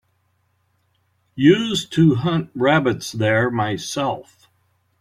[1.35, 4.49] Used to hunt rabbits there myself.